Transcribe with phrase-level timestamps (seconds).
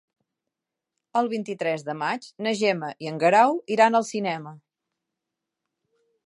[1.19, 4.55] El vint-i-tres de maig na Gemma i en Guerau iran al cinema.